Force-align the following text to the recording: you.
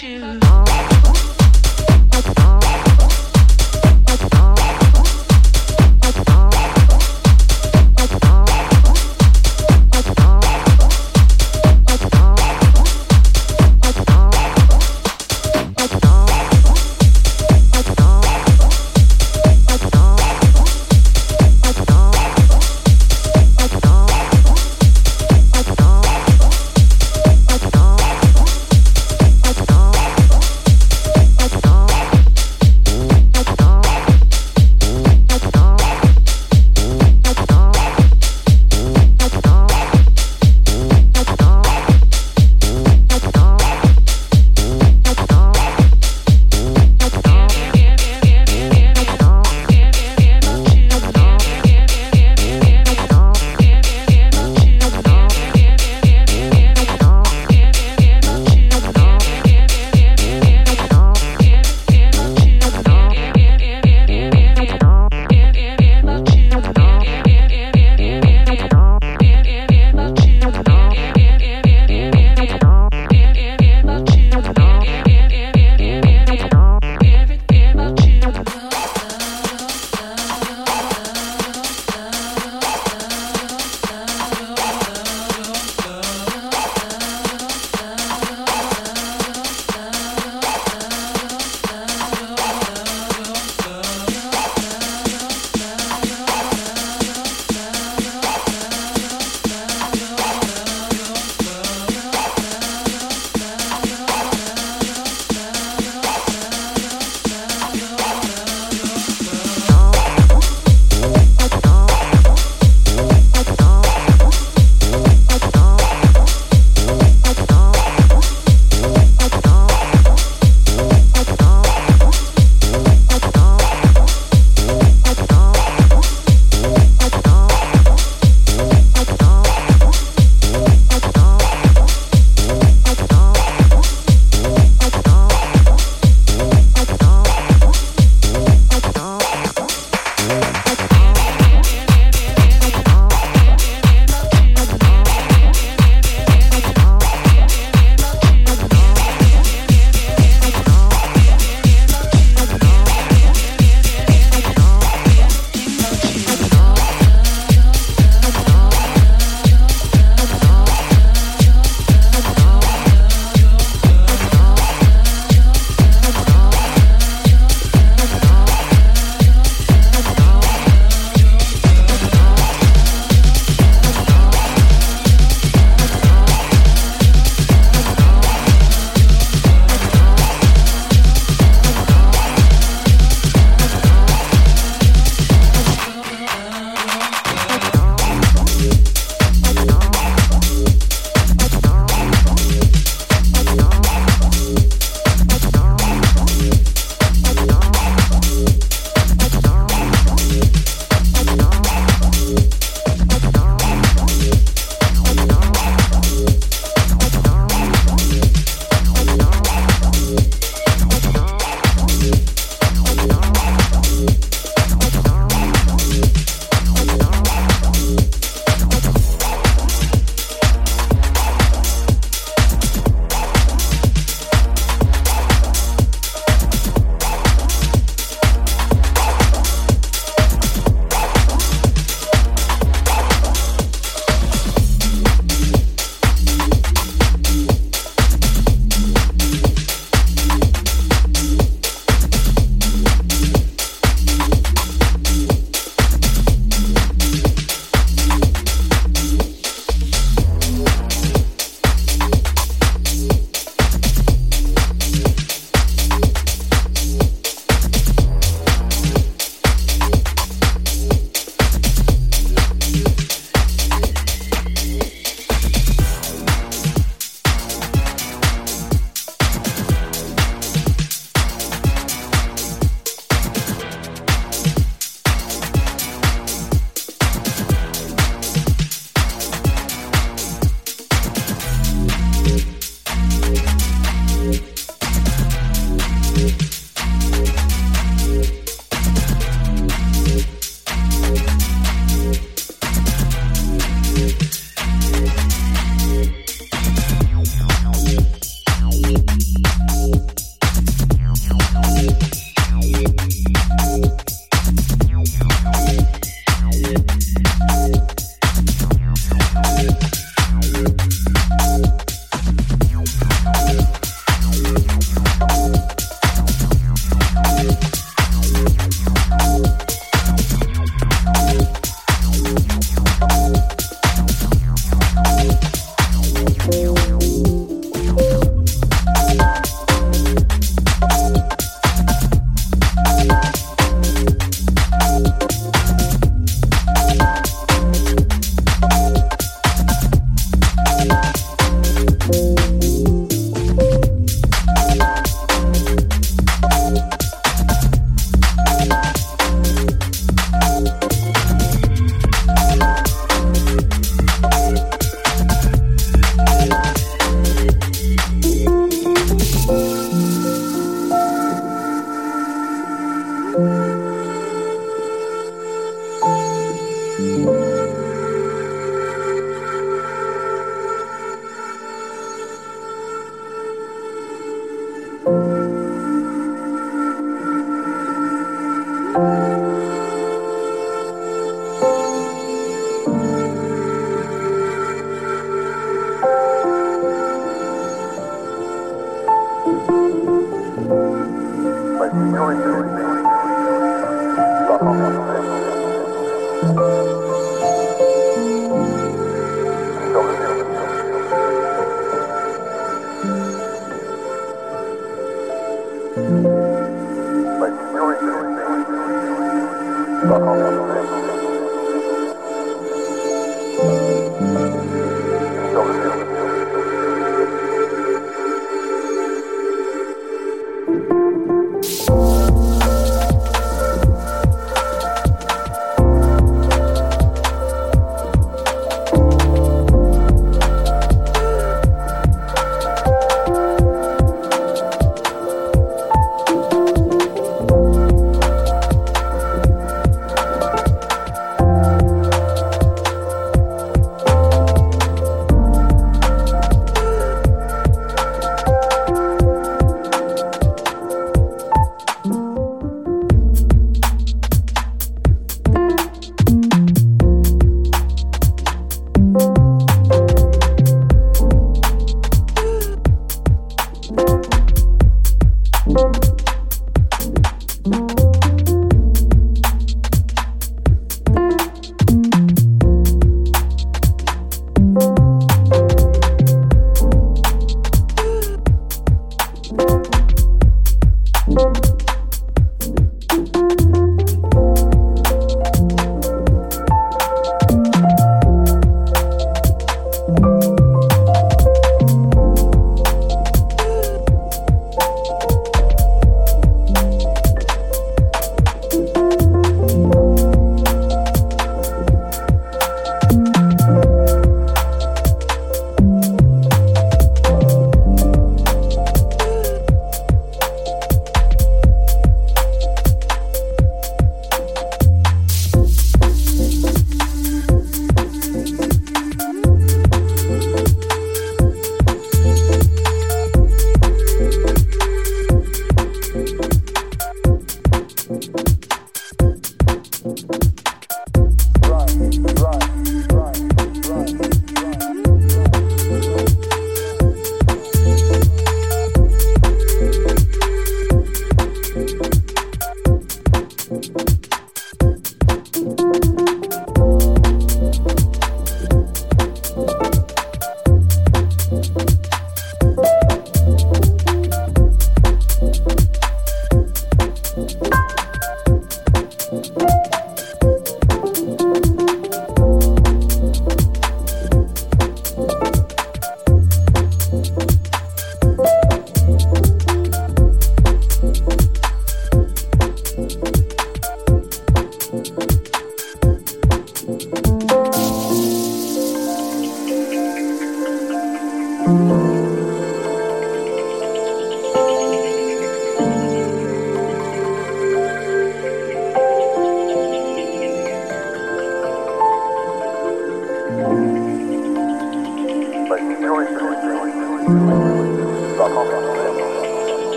you. 0.00 0.41